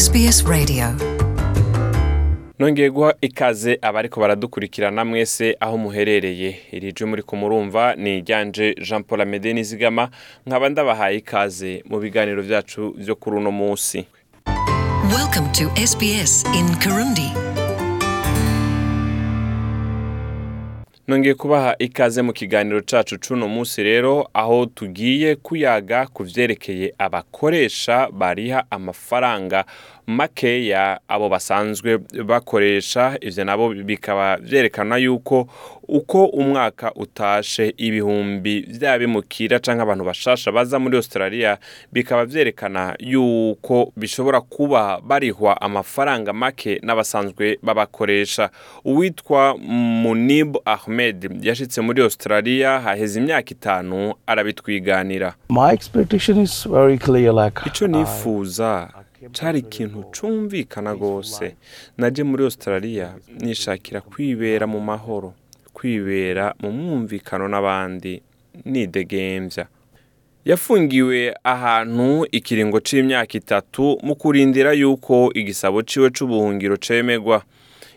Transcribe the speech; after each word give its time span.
SBS 0.00 0.44
Radio. 0.48 0.84
Nongeye 2.58 2.90
guha 2.90 3.14
ikaze 3.20 3.78
abariko 3.82 4.20
baradukurikirana 4.20 5.04
mwese 5.04 5.56
aho 5.60 5.78
muherereye. 5.78 6.56
Iri 6.72 6.92
jwi 6.92 7.06
muri 7.06 7.22
kumurumva 7.22 7.94
ni 7.94 8.18
iryanje 8.18 8.74
jean 8.74 9.02
paul 9.04 9.20
amede 9.20 9.52
nizigama. 9.52 10.08
Nkaba 10.46 10.68
ndabahaye 10.68 11.16
ikaze 11.16 11.82
mu 11.88 11.98
biganiro 12.00 12.42
vyacu 12.42 12.94
vyo 12.98 13.14
kuri 13.16 13.36
uno 13.36 13.50
musi 13.50 14.06
Welcome 15.16 15.48
to 15.52 15.86
SBS 15.86 16.44
in 16.54 16.76
Kirundi. 16.78 17.32
Nongeye 21.10 21.34
kubaha 21.34 21.74
ikaze 21.78 22.22
mu 22.22 22.32
kiganiro 22.32 22.80
cacu 22.82 23.18
c'uno 23.18 23.48
musi 23.48 23.82
rero 23.82 24.28
aho 24.34 24.66
tugiye 24.66 25.36
kuyaga 25.36 26.06
ku 26.06 26.22
vyerekeye 26.24 26.94
abakoresha 26.98 28.08
bariha 28.12 28.64
amafaranga 28.70 29.64
makeya 30.06 31.00
abo 31.08 31.28
basanzwe 31.28 31.98
bakoresha 32.24 33.18
ivyo 33.20 33.44
nabo 33.44 33.74
bikaba 33.74 34.36
vyerekana 34.36 34.96
yuko 34.96 35.48
uko 35.90 36.24
umwaka 36.26 36.94
utashe 36.94 37.74
ibihumbi 37.76 38.60
vyabimukira 38.60 39.58
canke 39.58 39.82
abantu 39.82 40.04
bashasha 40.04 40.52
baza 40.52 40.78
muri 40.78 40.96
Australia 40.96 41.58
bikaba 41.92 42.24
vyerekana 42.24 42.96
yuko 42.98 43.92
bishobora 43.96 44.40
kuba 44.40 45.00
barihwa 45.00 45.60
amafaranga 45.62 46.32
make 46.32 46.80
n'abasanzwe 46.82 47.58
babakoresha. 47.62 48.50
Uwitwa 48.84 49.56
Munib 50.02 50.56
Ahmed 50.64 51.44
yashitse 51.46 51.80
muri 51.80 52.02
Australia 52.02 52.80
haheze 52.80 53.20
imyaka 53.20 53.50
itanu 53.50 54.14
arabitwiganira. 54.26 55.34
My 55.48 55.72
expectation 55.74 56.38
is 56.40 56.68
very 56.68 56.98
clear 56.98 57.34
like 57.34 57.60
ico 57.66 57.86
nifuza 57.86 58.88
cari 59.32 59.58
ikintu 59.58 60.04
cumvikana 60.20 60.94
gose. 60.94 61.54
naje 61.98 62.22
muri 62.22 62.44
Australia 62.44 63.14
nishakira 63.40 64.00
kwibera 64.00 64.66
mu 64.66 64.80
mahoro. 64.80 65.34
Kwibera 65.80 66.52
mu 66.60 66.68
mwumvikano 66.72 67.48
n'abandi 67.48 68.20
nidegemvya 68.64 69.64
yafungiwe 70.44 71.32
ahantu 71.44 72.26
ikiringo 72.32 72.80
c'imyaka 72.80 73.38
itatu 73.40 73.96
mu 74.02 74.14
kurindira 74.14 74.72
yuko 74.76 75.32
igisabo 75.34 75.82
ciwe 75.82 76.10
c'ubuhungiro 76.10 76.76
cemegwa. 76.76 77.42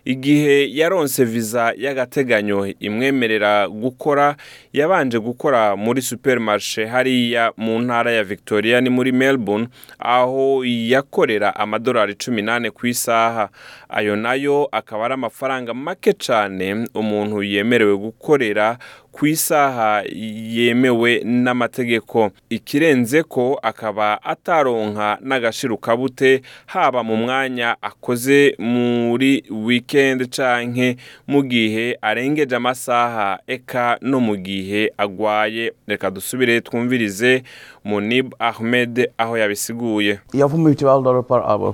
Igihe 0.06 0.68
yaronse 0.74 1.26
viza 1.26 1.74
y'agateganyo 1.78 2.74
imwemerera 2.80 3.68
gukora 3.68 4.36
yabanje 4.74 5.20
gukora 5.20 5.76
muri 5.76 6.02
supermarché 6.02 6.86
hariya 6.86 7.52
mu 7.58 7.80
ntara 7.80 8.12
ya 8.12 8.24
Victoria 8.24 8.82
ni 8.82 8.90
muri 8.90 9.12
Melbourne 9.12 9.68
aho 10.00 10.66
yakorera 10.66 11.56
amadolari 11.56 12.16
cumi 12.16 12.42
nane 12.42 12.72
ku 12.72 12.88
isaha. 12.88 13.50
Ayo 13.90 14.16
na 14.16 14.34
yo 14.34 14.68
akaba 14.72 15.06
ari 15.06 15.14
amafaranga 15.14 15.74
make 15.74 16.14
cane 16.14 16.88
umuntu 16.94 17.44
yemerewe 17.44 17.98
gukorera 17.98 18.78
ku 19.14 19.28
isaha 19.28 20.04
yemewe 20.58 21.22
n'amategeko. 21.26 22.32
Ikirenze 22.50 23.24
ko 23.24 23.60
akaba 23.62 24.24
ataronka 24.24 25.18
n'agashirukabute 25.22 26.42
haba 26.66 27.04
mu 27.04 27.16
mwanya 27.16 27.78
akoze 27.82 28.56
muri 28.60 29.44
weekend 29.50 30.30
canke 30.36 30.98
mu 31.28 31.44
gihe 31.46 31.98
arengeje 32.02 32.56
amasaha 32.56 33.40
eka 33.48 33.98
no 34.02 34.20
mu 34.20 34.36
gihe 34.38 34.90
agwaye. 34.98 35.74
Reka 35.88 36.10
dusubire 36.12 36.62
twumvirize 36.62 37.44
Munib 37.84 38.34
Ahmed 38.40 39.10
aho 39.18 39.38
yabisiguye. 39.38 40.20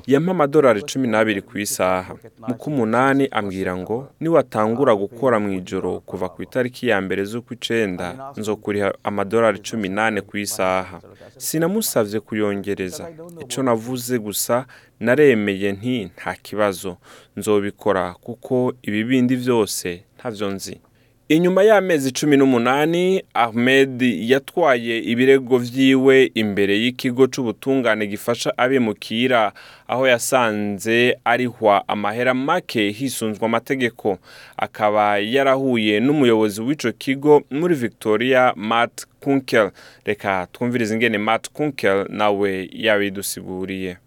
Yampa 0.08 0.32
amadolari 0.32 0.82
cumi 0.84 1.08
n'abiri 1.08 1.42
ku 1.42 1.58
isaha. 1.60 2.16
Mu 2.48 2.54
k'umunani 2.56 3.28
ambwira 3.32 3.76
ngo 3.78 4.08
niwatangura 4.20 4.96
gukora 4.96 5.40
mu 5.40 5.54
ijoro 5.54 6.00
kuva 6.06 6.30
ku 6.30 6.42
itariki 6.44 6.88
ya 6.90 7.02
mbere 7.02 7.24
z'ukw'icenda 7.26 8.34
nzokuriha 8.38 8.94
amadolari 9.04 9.60
cumi 9.62 9.90
n'ane 9.90 10.22
ku 10.22 10.38
isaha. 10.38 10.98
Sinamusavye 11.38 12.20
kuyongereza. 12.20 13.10
Ico 13.42 13.64
navuze 13.64 14.20
gusa 14.20 14.66
naremeye 15.00 15.72
nti 15.72 16.06
nta 16.16 16.34
kibazo. 16.36 16.98
Nzobikora 17.38 18.14
kuko 18.14 18.74
ibi 18.82 19.04
bindi 19.04 19.36
vyose 19.36 20.04
ntavyo 20.18 20.50
nzi. 20.52 20.82
Inyuma 21.30 21.64
y'amezi 21.64 22.12
cumi 22.12 22.38
n'umunani 22.38 23.24
ahmed 23.34 24.02
yatwaye 24.02 24.98
ibirego 25.12 25.58
vyiwe 25.58 26.32
imbere 26.34 26.74
y'ikigo 26.84 27.28
c'ubutungane 27.28 28.08
gifasha 28.08 28.58
abimukira. 28.58 29.52
Aho 29.88 30.08
yasanze 30.08 31.18
arihwa 31.26 31.88
amahera 31.88 32.34
make 32.34 32.90
hisunzwe 32.92 33.46
amategeko. 33.46 34.18
Akaba 34.58 35.18
yarahuye 35.20 36.00
n'umuyobozi 36.00 36.62
w'ico 36.62 36.92
kigo 36.92 37.44
muri 37.52 37.76
victoria 37.76 38.54
matt 38.56 39.06
kunkel. 39.20 39.72
Reka 40.06 40.48
twumvirize 40.52 40.94
ingene 40.94 41.18
matt 41.18 41.50
kunkel 41.54 42.06
nawe 42.10 42.70
yabidusiguriye. 42.74 43.98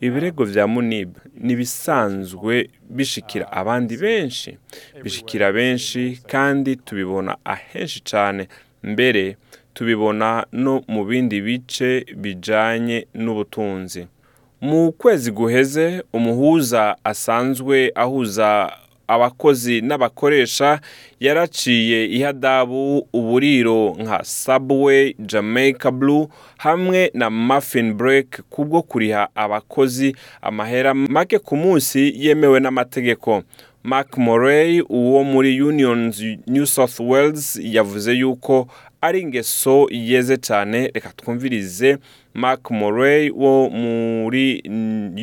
Ibirego 0.00 0.44
vya 0.44 0.66
munib 0.66 1.16
nibisanzwe 1.40 2.68
bishikira 2.90 3.52
abandi 3.52 3.96
benshi. 3.96 4.58
Bishikira 5.02 5.52
benshi 5.52 6.20
kandi 6.26 6.76
tubibona 6.76 7.36
ahenshi 7.44 8.00
cane. 8.10 8.48
Mbere 8.82 9.36
tubibona 9.74 10.46
no 10.52 10.82
mu 10.88 11.04
bindi 11.04 11.40
bice 11.40 12.04
bijanye 12.16 13.06
n'ubutunzi. 13.14 14.06
Mu 14.60 14.92
kwezi 14.92 15.30
guheze 15.30 16.02
umuhuza 16.12 16.96
asanzwe 17.04 17.92
ahuza 17.94 18.72
abakozi 19.08 19.80
n'abakoresha 19.80 20.80
yaraciye 21.20 22.04
ihadabu 22.06 23.08
uburiro 23.12 23.96
nka 24.00 24.24
Subway, 24.24 25.14
Jamaica 25.18 25.90
Blue 25.90 26.28
hamwe 26.58 27.10
na 27.14 27.30
Muffin 27.30 27.92
Break 27.94 28.40
kubwo 28.50 28.82
kuriha 28.82 29.28
abakozi 29.34 30.16
amahera 30.42 30.94
make 30.94 31.38
ku 31.38 31.56
munsi 31.56 32.14
yemewe 32.16 32.60
n'amategeko. 32.60 33.42
Mark 33.84 34.18
Murray 34.18 34.80
uwo 34.88 35.24
muri 35.24 35.62
Unions 35.62 36.22
New 36.46 36.66
South 36.66 37.00
Wales 37.00 37.60
yavuze 37.62 38.12
yuko 38.12 38.68
ari 39.00 39.20
ingeso 39.20 39.86
yeze 39.90 40.36
cyane. 40.36 40.90
Reka 40.94 41.12
twumvirize 41.16 41.98
Mark 42.34 42.70
Murray 42.70 43.30
wo 43.30 43.70
muri 43.70 44.62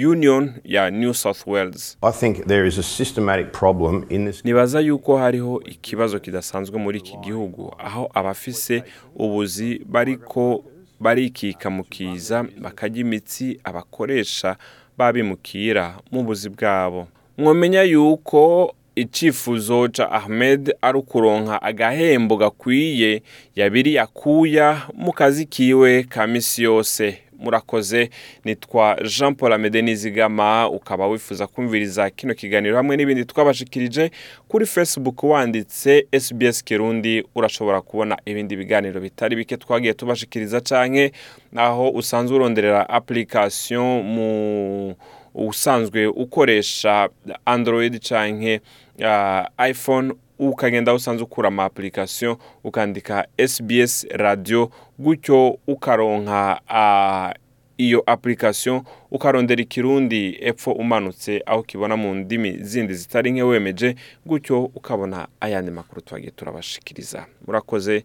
Union 0.08 0.54
ya 0.64 0.90
New 0.92 1.14
South 1.14 1.48
Wales. 1.48 1.98
I 2.02 2.12
think 2.12 2.46
there 2.48 2.68
is 2.68 2.78
a 2.78 2.84
systematic 2.84 3.52
problem 3.52 4.06
in 4.10 4.26
this 4.26 4.46
nibaza 4.46 4.80
yuko 4.80 5.18
hariho 5.18 5.62
ikibazo 5.66 6.20
kidasanzwe 6.20 6.78
muri 6.80 7.00
iki 7.00 7.18
gihugu. 7.18 7.76
Aho 7.78 8.10
abafise 8.14 8.84
ubuzi 9.16 9.82
bariko 9.86 10.64
barikika 11.00 11.70
mu 11.70 11.84
kiza 11.84 12.46
bakarya 12.62 12.98
imitsi 13.02 13.60
abakoresha 13.64 14.56
babimukira 14.98 15.98
mu 16.12 16.24
buzi 16.24 16.50
bwabo. 16.50 17.08
Mwomenya 17.38 17.84
yuko 17.84 18.76
icifuzo 18.96 19.88
ca 19.90 20.12
Ahmed 20.12 20.76
ari 20.82 20.98
ukuronka 20.98 21.62
agahembo 21.62 22.38
gakwiye 22.38 23.22
yabiri 23.56 23.94
yakuya 23.94 24.82
mu 24.94 25.12
kazi 25.14 25.46
kiwe 25.46 26.04
ka 26.04 26.28
misi 26.28 26.64
yose. 26.64 27.18
Murakoze 27.40 28.10
nitwa 28.46 28.98
jean 29.18 29.36
paul 29.36 29.54
amede 29.54 29.82
nizigama 29.82 30.70
ukaba 30.70 31.08
wifuza 31.08 31.48
kumviriza 31.48 32.10
kino 32.10 32.34
kiganiro 32.34 32.78
hamwe 32.78 32.98
n'ibindi 32.98 33.26
twabashikirije 33.26 34.12
kuri 34.48 34.66
facebook 34.66 35.24
wanditse 35.24 36.08
sbs 36.20 36.64
kirundi 36.64 37.24
urashobora 37.36 37.82
kubona 37.82 38.18
ibindi 38.26 38.56
biganiro 38.56 39.02
bitari 39.02 39.36
bike 39.36 39.58
twagiye 39.58 39.94
tubashikiriza 39.94 40.62
canke 40.62 41.12
aho 41.56 41.90
usanzwe 41.90 42.36
uronderera 42.36 42.90
application 42.90 44.02
mu 44.04 44.96
usanzwe 45.36 46.08
ukoresha 46.08 47.10
android 47.46 48.00
canke 48.10 48.62
uh, 49.00 49.68
iphone 49.70 50.14
ukagenda 50.40 50.94
usanzwe 50.94 51.24
ukura 51.24 51.48
ama 51.48 51.64
application 51.64 52.36
ukandika 52.64 53.28
sbs 53.48 54.08
radio 54.12 54.70
gutyo 55.00 55.58
ukaronka 55.68 56.60
uh, 56.70 57.44
iyo 57.78 58.04
application 58.06 58.82
ukarondera 59.12 59.62
ikirundi 59.62 60.38
epfo 60.42 60.72
umanutse 60.72 61.44
aho 61.46 61.60
ukibona 61.60 61.98
mu 61.98 62.16
ndimi 62.16 62.58
zindi 62.62 62.94
zitari 62.94 63.32
nke 63.32 63.44
wemeje 63.44 63.96
gutyo 64.26 64.64
ukabona 64.64 65.28
ayandi 65.40 65.72
makuru 65.72 66.02
twagiye 66.02 66.32
turabashikiriza. 66.32 67.26
Murakoze 67.48 68.04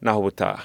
naho 0.00 0.18
ubutaha. 0.20 0.62